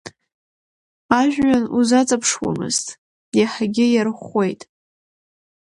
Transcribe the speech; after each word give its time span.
Ажәҩан 1.19 1.65
узаҵаԥшуамызт, 1.77 2.87
иаҳагьы 3.37 3.85
иарӷәӷәеит. 3.89 4.61